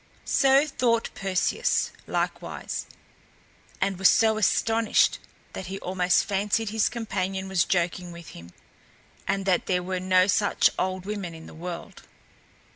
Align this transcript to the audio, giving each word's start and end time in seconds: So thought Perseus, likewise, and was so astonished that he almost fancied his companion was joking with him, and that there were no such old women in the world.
So 0.25 0.65
thought 0.65 1.11
Perseus, 1.13 1.91
likewise, 2.07 2.87
and 3.79 3.99
was 3.99 4.09
so 4.09 4.37
astonished 4.39 5.19
that 5.53 5.67
he 5.67 5.77
almost 5.79 6.25
fancied 6.25 6.69
his 6.69 6.89
companion 6.89 7.47
was 7.47 7.65
joking 7.65 8.11
with 8.11 8.29
him, 8.29 8.49
and 9.27 9.45
that 9.45 9.67
there 9.67 9.83
were 9.83 9.99
no 9.99 10.25
such 10.25 10.71
old 10.79 11.05
women 11.05 11.35
in 11.35 11.45
the 11.45 11.53
world. 11.53 12.01